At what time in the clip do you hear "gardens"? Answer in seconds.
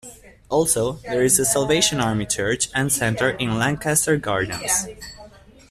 4.17-4.87